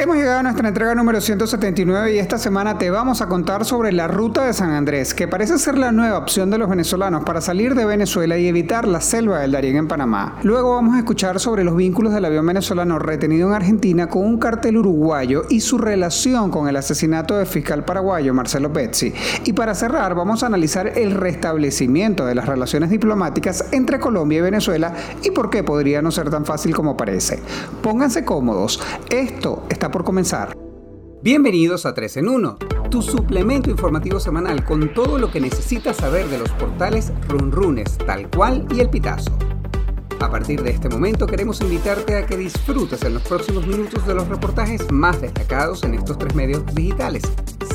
[0.00, 3.90] Hemos llegado a nuestra entrega número 179 y esta semana te vamos a contar sobre
[3.90, 7.40] la ruta de San Andrés, que parece ser la nueva opción de los venezolanos para
[7.40, 10.38] salir de Venezuela y evitar la selva del Darién en Panamá.
[10.44, 14.38] Luego vamos a escuchar sobre los vínculos del avión venezolano retenido en Argentina con un
[14.38, 19.12] cartel uruguayo y su relación con el asesinato del fiscal paraguayo Marcelo Pezzi.
[19.46, 24.42] Y para cerrar vamos a analizar el restablecimiento de las relaciones diplomáticas entre Colombia y
[24.42, 27.40] Venezuela y por qué podría no ser tan fácil como parece.
[27.82, 30.56] Pónganse cómodos, esto está por comenzar.
[31.22, 32.58] Bienvenidos a 3 en 1,
[32.90, 38.30] tu suplemento informativo semanal con todo lo que necesitas saber de los portales Runrunes, Tal
[38.30, 39.32] Cual y El Pitazo.
[40.20, 44.14] A partir de este momento queremos invitarte a que disfrutes en los próximos minutos de
[44.14, 47.22] los reportajes más destacados en estos tres medios digitales.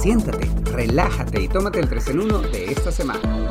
[0.01, 3.42] Siéntate, relájate y tómate el 3 en 1 de esta semana.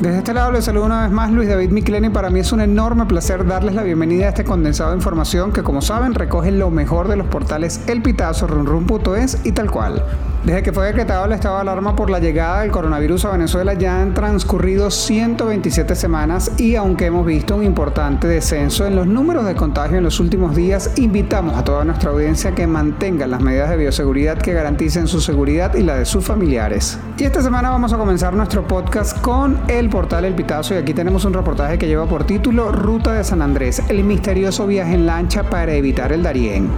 [0.00, 2.10] Desde este lado les saludo una vez más Luis David Micleni.
[2.10, 5.62] Para mí es un enorme placer darles la bienvenida a este condensado de información que
[5.62, 10.04] como saben recoge lo mejor de los portales El Pitazo, Runrun.es y tal cual.
[10.44, 13.72] Desde que fue decretado el estado de alarma por la llegada del coronavirus a Venezuela
[13.72, 19.44] ya han transcurrido 127 semanas y aunque hemos visto un importante descenso en los números
[19.44, 23.70] de contagio en los últimos días, invitamos a toda nuestra audiencia que mantenga las medidas
[23.70, 26.96] de bioseguridad que garanticen su seguridad y la de sus familiares.
[27.16, 30.94] Y esta semana vamos a comenzar nuestro podcast con el portal El Pitazo y aquí
[30.94, 35.06] tenemos un reportaje que lleva por título Ruta de San Andrés, el misterioso viaje en
[35.06, 36.70] lancha para evitar el Darién.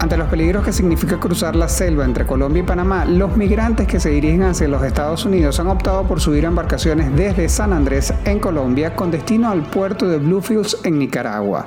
[0.00, 4.00] Ante los peligros que significa cruzar la selva entre Colombia y Panamá, los migrantes que
[4.00, 8.38] se dirigen hacia los Estados Unidos han optado por subir embarcaciones desde San Andrés en
[8.38, 11.66] Colombia con destino al puerto de Bluefields en Nicaragua.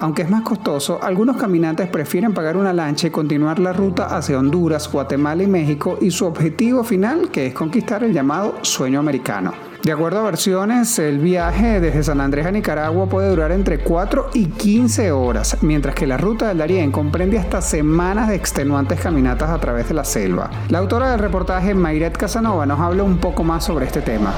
[0.00, 4.38] Aunque es más costoso, algunos caminantes prefieren pagar una lancha y continuar la ruta hacia
[4.38, 9.69] Honduras, Guatemala y México y su objetivo final que es conquistar el llamado sueño americano.
[9.82, 14.28] De acuerdo a versiones, el viaje desde San Andrés a Nicaragua puede durar entre 4
[14.34, 19.48] y 15 horas, mientras que la ruta del Darién comprende hasta semanas de extenuantes caminatas
[19.48, 20.50] a través de la selva.
[20.68, 24.34] La autora del reportaje, Mayret Casanova, nos habla un poco más sobre este tema.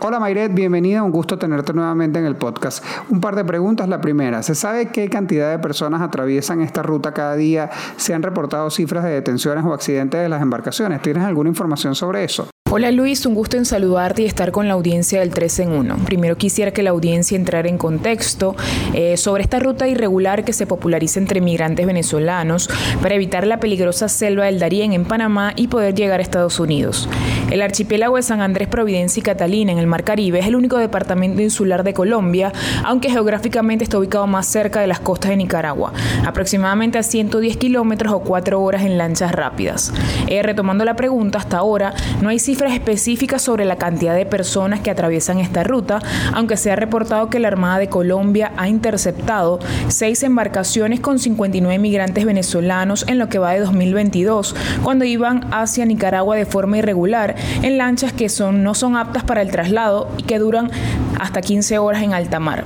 [0.00, 2.84] Hola Mayret, bienvenida, un gusto tenerte nuevamente en el podcast.
[3.08, 3.88] Un par de preguntas.
[3.88, 7.70] La primera, ¿se sabe qué cantidad de personas atraviesan esta ruta cada día?
[7.96, 11.00] ¿Se han reportado cifras de detenciones o accidentes de las embarcaciones?
[11.00, 12.48] ¿Tienes alguna información sobre eso?
[12.70, 15.96] Hola Luis, un gusto en saludarte y estar con la audiencia del 3 en 1.
[16.04, 18.56] Primero quisiera que la audiencia entrara en contexto
[18.92, 22.68] eh, sobre esta ruta irregular que se populariza entre migrantes venezolanos
[23.00, 27.08] para evitar la peligrosa selva del Darién en Panamá y poder llegar a Estados Unidos.
[27.50, 30.76] El archipiélago de San Andrés, Providencia y Catalina en el Mar Caribe es el único
[30.76, 32.52] departamento insular de Colombia,
[32.84, 35.94] aunque geográficamente está ubicado más cerca de las costas de Nicaragua,
[36.26, 39.94] aproximadamente a 110 kilómetros o 4 horas en lanchas rápidas.
[40.26, 44.80] Eh, retomando la pregunta, hasta ahora no hay cifras específicas sobre la cantidad de personas
[44.80, 46.00] que atraviesan esta ruta,
[46.32, 51.78] aunque se ha reportado que la Armada de Colombia ha interceptado seis embarcaciones con 59
[51.78, 57.36] migrantes venezolanos en lo que va de 2022, cuando iban hacia Nicaragua de forma irregular
[57.62, 60.70] en lanchas que son, no son aptas para el traslado y que duran
[61.20, 62.64] hasta 15 horas en alta mar.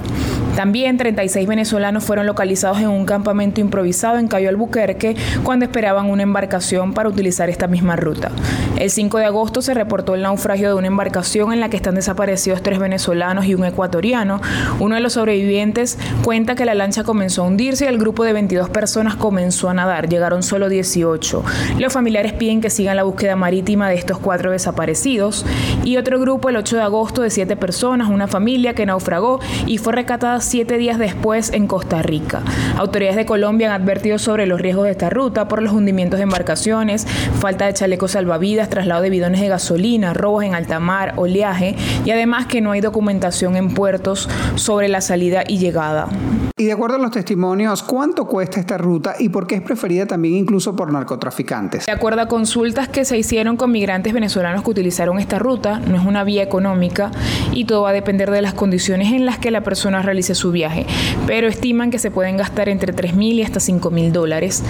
[0.57, 6.23] También 36 venezolanos fueron localizados en un campamento improvisado en Cayo Albuquerque cuando esperaban una
[6.23, 8.31] embarcación para utilizar esta misma ruta.
[8.79, 11.95] El 5 de agosto se reportó el naufragio de una embarcación en la que están
[11.95, 14.41] desaparecidos tres venezolanos y un ecuatoriano.
[14.79, 18.35] Uno de los sobrevivientes cuenta que la lancha comenzó a hundirse y el grupo de
[18.35, 20.09] 22 personas comenzó a nadar.
[20.09, 21.45] Llegaron solo 18.
[21.79, 25.47] Los familiares piden que sigan la búsqueda marítima de estos cuatro desaparecidos.
[25.85, 29.79] Y otro grupo el 8 de agosto de siete personas, una familia que naufragó y
[29.79, 32.43] fue recatada siete días después en Costa Rica.
[32.77, 36.25] Autoridades de Colombia han advertido sobre los riesgos de esta ruta por los hundimientos de
[36.25, 37.07] embarcaciones,
[37.41, 42.11] falta de chalecos salvavidas, traslado de bidones de gasolina, robos en alta mar, oleaje y
[42.11, 46.09] además que no hay documentación en puertos sobre la salida y llegada.
[46.57, 50.07] Y de acuerdo a los testimonios, ¿cuánto cuesta esta ruta y por qué es preferida
[50.07, 51.87] también incluso por narcotraficantes?
[51.87, 55.97] De acuerdo a consultas que se hicieron con migrantes venezolanos que utilizaron esta ruta, no
[55.97, 57.11] es una vía económica
[57.53, 60.53] y todo va a depender de las condiciones en las que la persona realice su
[60.53, 60.87] viaje,
[61.27, 64.63] pero estiman que se pueden gastar entre 3.000 y hasta 5.000 dólares.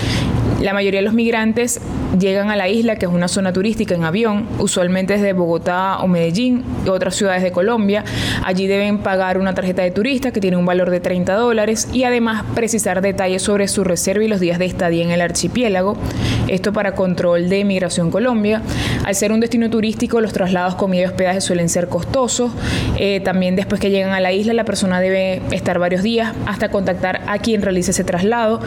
[0.60, 1.80] La mayoría de los migrantes
[2.18, 6.08] llegan a la isla, que es una zona turística, en avión, usualmente desde Bogotá o
[6.08, 8.04] Medellín y otras ciudades de Colombia.
[8.44, 12.04] Allí deben pagar una tarjeta de turista que tiene un valor de 30 dólares y
[12.04, 15.96] además precisar detalles sobre su reserva y los días de estadía en el archipiélago.
[16.48, 18.62] Esto para control de Migración Colombia.
[19.04, 22.52] Al ser un destino turístico, los traslados, comida y hospedaje suelen ser costosos.
[22.98, 26.70] Eh, también después que llegan a la isla, la persona debe estar varios días hasta
[26.70, 28.60] contactar a quien realice ese traslado,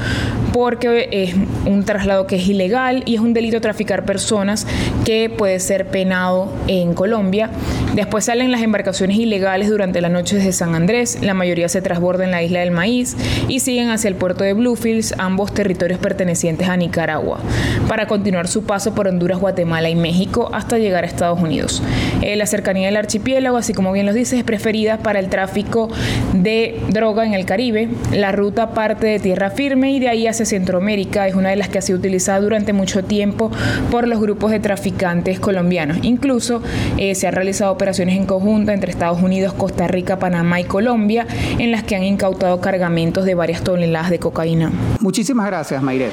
[0.52, 1.36] porque es
[1.66, 4.68] un traslado que es ilegal y es un delito traficar personas
[5.06, 7.50] que puede ser penado en Colombia.
[7.94, 12.26] Después salen las embarcaciones ilegales durante la noche desde San Andrés, la mayoría se transborda
[12.26, 13.16] en la isla del Maíz
[13.48, 17.40] y siguen hacia el puerto de Bluefields, ambos territorios pertenecientes a Nicaragua,
[17.88, 21.82] para continuar su paso por Honduras, Guatemala y México hasta llegar a Estados Unidos.
[22.22, 25.90] Eh, la cercanía del archipiélago, así como bien lo dices, es preferida para el tráfico
[26.34, 27.90] de droga en el Caribe.
[28.12, 31.65] La ruta parte de tierra firme y de ahí hacia Centroamérica es una de las
[31.70, 33.52] que ha sido utilizada durante mucho tiempo
[33.92, 35.98] por los grupos de traficantes colombianos.
[36.04, 36.62] Incluso
[36.98, 41.28] eh, se han realizado operaciones en conjunto entre Estados Unidos, Costa Rica, Panamá y Colombia,
[41.60, 44.72] en las que han incautado cargamentos de varias toneladas de cocaína.
[45.00, 46.12] Muchísimas gracias, Mayret.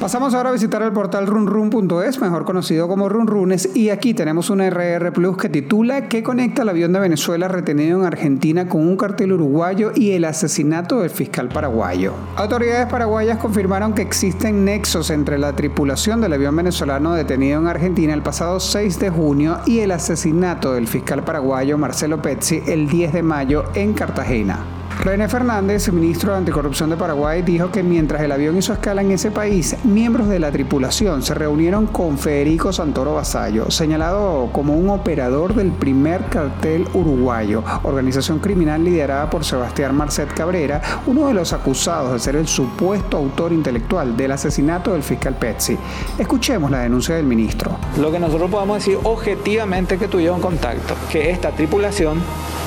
[0.00, 4.60] Pasamos ahora a visitar el portal runrun.es, mejor conocido como Runrunes, y aquí tenemos un
[4.60, 8.98] RR Plus que titula ¿Qué conecta el avión de Venezuela retenido en Argentina con un
[8.98, 12.12] cartel uruguayo y el asesinato del fiscal paraguayo?
[12.36, 18.12] Autoridades paraguayas confirmaron que existen nexos entre la tripulación del avión venezolano detenido en Argentina
[18.12, 23.14] el pasado 6 de junio y el asesinato del fiscal paraguayo Marcelo Pezzi el 10
[23.14, 24.85] de mayo en Cartagena.
[24.98, 29.12] René Fernández, ministro de Anticorrupción de Paraguay, dijo que mientras el avión hizo escala en
[29.12, 34.88] ese país, miembros de la tripulación se reunieron con Federico Santoro Basallo, señalado como un
[34.88, 41.52] operador del primer cartel uruguayo, organización criminal liderada por Sebastián Marcet Cabrera, uno de los
[41.52, 45.78] acusados de ser el supuesto autor intelectual del asesinato del fiscal Pezzi.
[46.18, 47.78] Escuchemos la denuncia del ministro.
[48.00, 52.20] Lo que nosotros podemos decir objetivamente que tuvieron contacto, que esta tripulación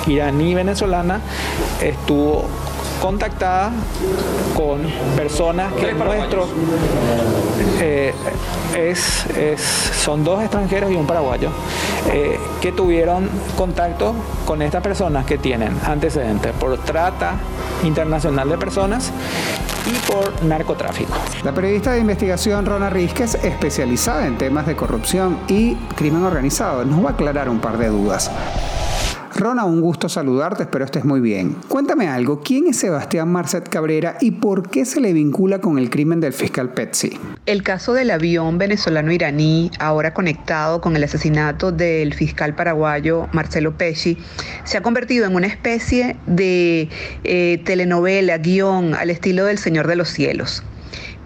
[0.09, 1.21] iraní venezolana
[1.81, 2.45] estuvo
[3.01, 3.71] contactada
[4.55, 4.81] con
[5.15, 6.47] personas que nuestro
[7.79, 8.13] eh,
[8.75, 9.25] es,
[10.03, 11.49] son dos extranjeros y un paraguayo
[12.11, 14.13] eh, que tuvieron contacto
[14.45, 17.35] con estas personas que tienen antecedentes por trata
[17.83, 19.11] internacional de personas
[19.87, 21.13] y por narcotráfico.
[21.43, 27.03] La periodista de investigación Rona Rizquez, especializada en temas de corrupción y crimen organizado, nos
[27.03, 28.29] va a aclarar un par de dudas.
[29.39, 31.55] Rona, un gusto saludarte, espero estés muy bien.
[31.69, 35.89] Cuéntame algo, ¿quién es Sebastián Marcet Cabrera y por qué se le vincula con el
[35.89, 37.17] crimen del fiscal Petsy?
[37.45, 44.17] El caso del avión venezolano-iraní, ahora conectado con el asesinato del fiscal paraguayo Marcelo Pesci,
[44.65, 46.89] se ha convertido en una especie de
[47.23, 50.63] eh, telenovela, guion al estilo del Señor de los Cielos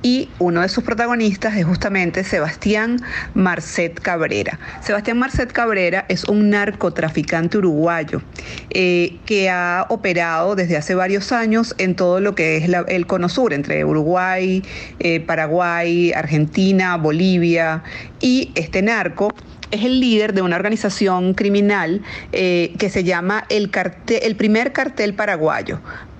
[0.04, 3.02] y uno de sus protagonistas es justamente Sebastián
[3.34, 4.60] Marcet Cabrera.
[4.82, 8.22] Sebastián Marcet Cabrera es un narcotraficante uruguayo
[8.70, 13.30] eh, que ha operado desde hace varios años en todo lo que es el cono
[13.30, 14.62] sur, entre Uruguay,
[15.00, 17.84] eh, Paraguay, Argentina, Bolivia,
[18.20, 19.34] y este narco
[19.72, 22.02] es el líder de una organización criminal
[22.32, 23.72] eh, que se llama el,
[24.08, 25.80] el primer cartel paraguayo,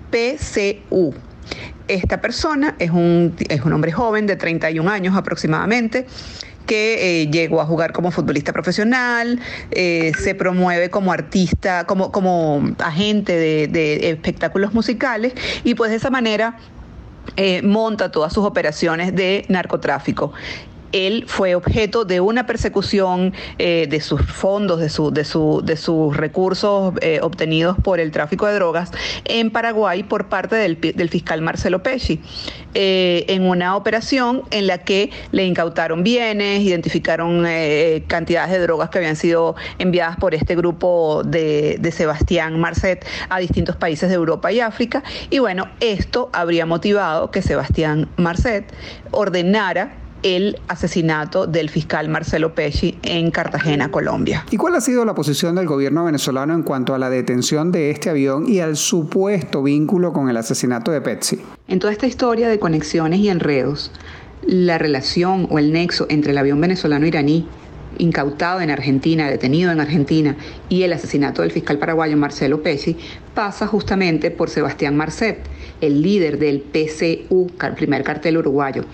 [0.10, 1.14] PCU.
[1.88, 6.06] Esta persona es un, es un hombre joven de 31 años aproximadamente
[6.66, 9.40] que eh, llegó a jugar como futbolista profesional,
[9.72, 13.36] eh, se promueve como artista, como, como agente
[13.68, 16.58] de, espectáculos musicales y pues de esa manera
[17.36, 20.34] eh, monta todas sus operaciones de narcotráfico
[20.94, 25.24] él fue objeto de una persecución eh, de sus fondos, de, su, de,
[25.64, 28.92] de sus recursos eh, obtenidos por el tráfico de drogas
[29.26, 32.22] en Paraguay por parte del, fiscal Marcelo Pesci,
[32.76, 37.46] eh, en una operación en la que le incautaron bienes, identificaron
[38.08, 43.40] cantidades de drogas que habían sido enviadas por este grupo de, de Sebastián Marcet a
[43.40, 45.04] distintos países de Europa y África.
[45.30, 48.72] Y bueno, esto habría motivado que Sebastián Marcet
[49.12, 54.46] ordenara el asesinato del fiscal Marcelo Pesci en Cartagena, Colombia.
[54.50, 57.92] ¿Y cuál ha sido la posición del gobierno venezolano en cuanto a la detención de
[57.92, 61.40] este avión y al supuesto vínculo con el asesinato de Pesci?
[61.68, 63.92] En toda esta historia de conexiones y enredos,
[64.46, 67.48] la relación o el nexo entre el avión venezolano iraní
[67.98, 70.36] incautado en Argentina, detenido en Argentina,
[70.70, 72.98] y el asesinato del fiscal paraguayo Marcelo Pesci,
[73.34, 75.40] pasa justamente por Sebastián Marcet,
[75.82, 78.86] el líder del PCU, primer cartel uruguayo.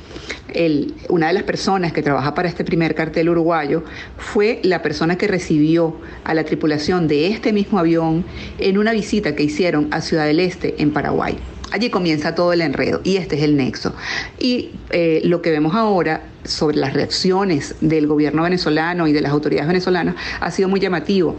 [1.10, 3.84] una de las personas que trabaja para este primer cartel uruguayo
[4.18, 8.26] fue la persona que recibió a la tripulación de este mismo avión
[8.58, 11.38] en una visita que hicieron a Ciudad del Este, en Paraguay.
[11.72, 13.94] Allí comienza todo el enredo y este es el nexo.
[14.40, 19.32] Y eh, lo que vemos ahora sobre las reacciones del gobierno venezolano y de las
[19.32, 21.36] autoridades venezolanas ha sido muy llamativo.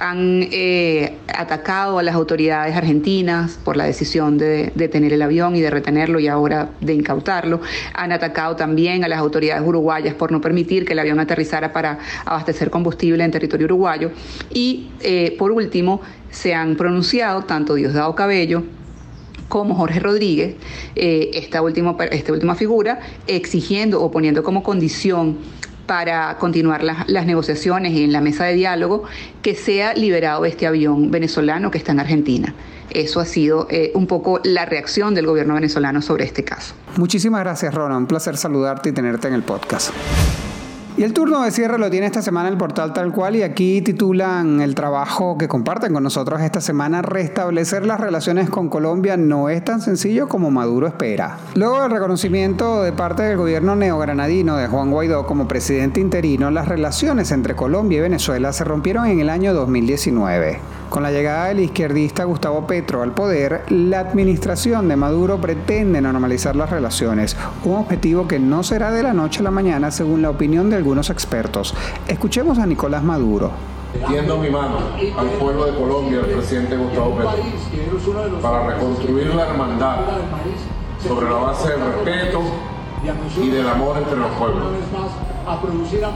[0.00, 5.60] Han eh, atacado a las autoridades argentinas por la decisión de detener el avión y
[5.60, 7.60] de retenerlo y ahora de incautarlo.
[7.92, 11.98] Han atacado también a las autoridades uruguayas por no permitir que el avión aterrizara para
[12.24, 14.10] abastecer combustible en territorio uruguayo.
[14.52, 16.00] Y eh, por último,
[16.30, 18.64] se han pronunciado tanto Diosdado Cabello,
[19.54, 20.56] como Jorge Rodríguez,
[20.96, 21.96] eh, esta, última,
[22.28, 25.38] última figura, exigiendo o poniendo como condición
[25.86, 29.04] para continuar las, negociaciones y en la mesa de diálogo,
[29.42, 32.52] que sea liberado este avión venezolano que está en Argentina.
[32.90, 36.74] Eso ha sido eh, un poco la reacción del gobierno venezolano sobre este caso.
[36.96, 37.96] Muchísimas gracias, Rona.
[37.96, 39.92] Un placer saludarte y tenerte en el podcast.
[40.96, 43.82] Y el turno de cierre lo tiene esta semana el portal tal cual y aquí
[43.82, 49.48] titulan el trabajo que comparten con nosotros esta semana, restablecer las relaciones con Colombia no
[49.48, 51.38] es tan sencillo como Maduro espera.
[51.56, 56.68] Luego del reconocimiento de parte del gobierno neogranadino de Juan Guaidó como presidente interino, las
[56.68, 60.60] relaciones entre Colombia y Venezuela se rompieron en el año 2019.
[60.94, 66.54] Con la llegada del izquierdista Gustavo Petro al poder, la administración de Maduro pretende normalizar
[66.54, 70.30] las relaciones, un objetivo que no será de la noche a la mañana según la
[70.30, 71.74] opinión de algunos expertos.
[72.06, 73.50] Escuchemos a Nicolás Maduro.
[74.06, 74.78] Tiendo mi mano
[75.18, 79.96] al pueblo de Colombia, al presidente Gustavo Petro, para reconstruir la hermandad
[81.02, 82.40] sobre la base del respeto
[83.42, 84.68] y del amor entre los pueblos.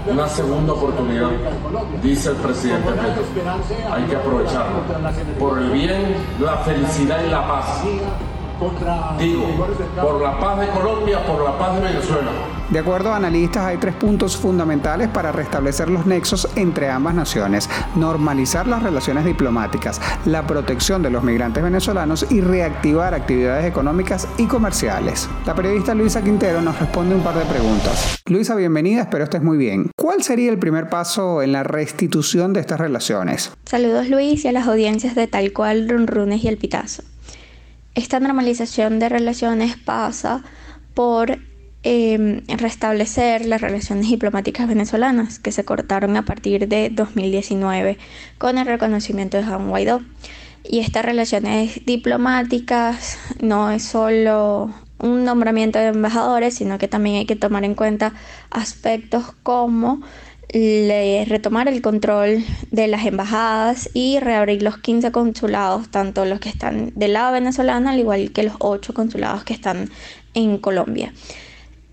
[0.07, 1.31] Una segunda oportunidad,
[2.03, 3.23] dice el presidente Petro.
[3.93, 7.83] Hay que aprovecharla por el bien, la felicidad y la paz.
[9.19, 9.47] Digo,
[10.03, 12.31] por la paz de Colombia, por la paz de Venezuela.
[12.71, 17.71] De acuerdo a analistas, hay tres puntos fundamentales para restablecer los nexos entre ambas naciones.
[17.95, 24.47] Normalizar las relaciones diplomáticas, la protección de los migrantes venezolanos y reactivar actividades económicas y
[24.47, 25.29] comerciales.
[25.47, 28.21] La periodista Luisa Quintero nos responde un par de preguntas.
[28.27, 29.93] Luisa, bienvenida, espero estés muy bien.
[29.97, 33.53] ¿Cuál sería el primer paso en la restitución de estas relaciones?
[33.65, 37.03] Saludos Luis y a las audiencias de Tal cual, Runrunes y El Pitazo.
[37.99, 40.45] Esta normalización de relaciones pasa
[40.95, 41.37] por
[41.83, 47.99] em, restablecer las relaciones diplomáticas venezolanas que se cortaron a partir de 2019
[48.39, 50.01] con el reconocimiento de Juan Guaidó.
[50.63, 57.27] Y estas relaciones diplomáticas no es solo un nombramiento de embajadores, sino que también hay
[57.27, 58.13] que tomar en cuenta
[58.51, 60.03] aspectos como
[60.51, 66.93] retomar el control de las embajadas y reabrir los 15 consulados, tanto los que están
[66.95, 69.91] del lado venezolano, al igual que los 8 consulados que están
[70.35, 71.13] en Colombia.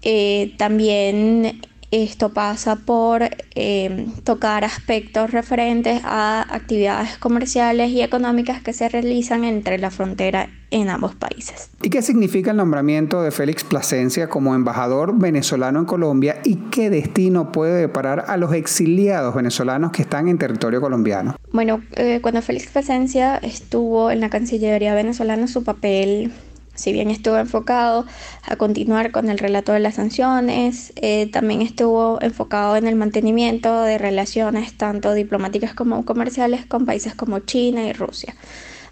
[0.01, 1.62] Eh, también
[1.92, 3.24] esto pasa por
[3.56, 10.50] eh, tocar aspectos referentes a actividades comerciales y económicas que se realizan entre la frontera
[10.72, 11.70] en ambos países.
[11.82, 16.89] ¿Y qué significa el nombramiento de Félix Plasencia como embajador venezolano en Colombia y qué
[16.89, 21.36] destino puede deparar a los exiliados venezolanos que están en territorio colombiano?
[21.54, 26.34] Bueno, eh, cuando Félix Plasencia estuvo en la Cancillería venezolana, su papel
[26.75, 28.05] si bien estuvo enfocado
[28.44, 33.82] a continuar con el relato de las sanciones, eh, también estuvo enfocado en el mantenimiento
[33.82, 38.36] de relaciones tanto diplomáticas como comerciales con países como China y Rusia,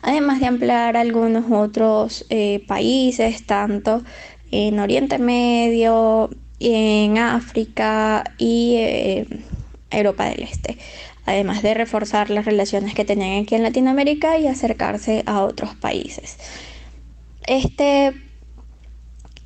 [0.02, 4.02] además de ampliar algunos otros eh, países, tanto
[4.52, 9.28] en Oriente Medio, en África y eh,
[9.92, 10.78] Europa del Este.
[11.26, 16.38] Además de reforzar las relaciones que tenían aquí en Latinoamérica y acercarse a otros países
[17.48, 18.14] este,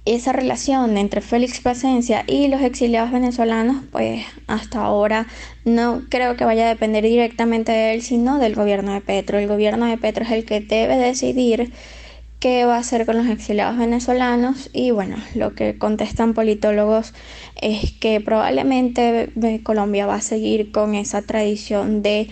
[0.05, 5.27] esa relación entre Félix Plasencia y los exiliados venezolanos, pues hasta ahora
[5.65, 9.37] no creo que vaya a depender directamente de él, sino del gobierno de Petro.
[9.37, 11.73] El gobierno de Petro es el que debe decidir
[12.39, 17.13] qué va a hacer con los exiliados venezolanos y bueno, lo que contestan politólogos
[17.59, 19.31] es que probablemente
[19.63, 22.27] Colombia va a seguir con esa tradición de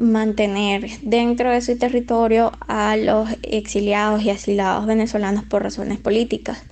[0.00, 6.62] mantener dentro de su territorio a los exiliados y asilados venezolanos por razones políticas.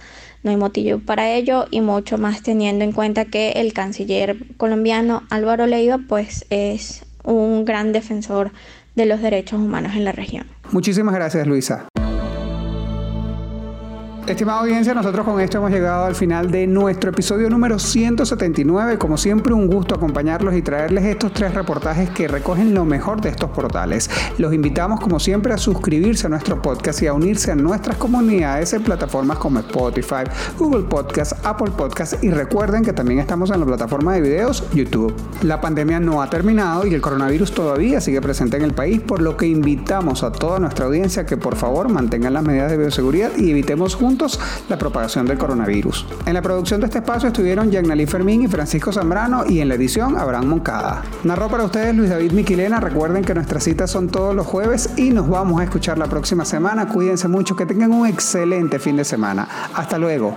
[0.43, 5.23] No hay motivo para ello y mucho más teniendo en cuenta que el canciller colombiano
[5.31, 8.53] Álvaro Leiva pues es un gran defensor
[8.95, 10.47] de los derechos humanos en la región.
[10.71, 11.88] Muchísimas gracias Luisa.
[14.29, 18.99] Estimada audiencia, nosotros con esto hemos llegado al final de nuestro episodio número 179.
[18.99, 23.31] Como siempre, un gusto acompañarlos y traerles estos tres reportajes que recogen lo mejor de
[23.31, 24.11] estos portales.
[24.37, 28.75] Los invitamos, como siempre, a suscribirse a nuestro podcast y a unirse a nuestras comunidades
[28.75, 30.25] en plataformas como Spotify,
[30.59, 35.15] Google Podcast, Apple Podcast y recuerden que también estamos en la plataforma de videos YouTube.
[35.41, 39.23] La pandemia no ha terminado y el coronavirus todavía sigue presente en el país, por
[39.23, 43.31] lo que invitamos a toda nuestra audiencia que por favor mantengan las medidas de bioseguridad
[43.39, 43.97] y evitemos
[44.69, 46.07] la propagación del coronavirus.
[46.27, 49.75] En la producción de este espacio estuvieron Yagnalí Fermín y Francisco Zambrano y en la
[49.75, 51.03] edición Abraham Moncada.
[51.25, 52.81] Narró para ustedes Luis David Miquilena.
[52.81, 56.45] Recuerden que nuestras citas son todos los jueves y nos vamos a escuchar la próxima
[56.45, 56.89] semana.
[56.89, 59.49] Cuídense mucho, que tengan un excelente fin de semana.
[59.75, 60.37] Hasta luego.